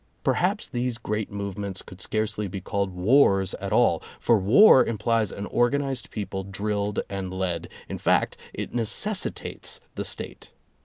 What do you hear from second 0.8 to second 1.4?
great